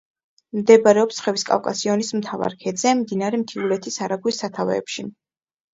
[0.61, 5.11] მდებარეობს ხევის კავკასიონის მთავარ ქედზე, მდინარე მთიულეთის არაგვის სათავეებში.